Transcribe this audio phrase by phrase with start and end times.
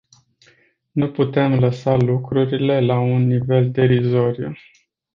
[0.91, 4.53] Nu putem lăsa lucrurile la un nivel derizoriu.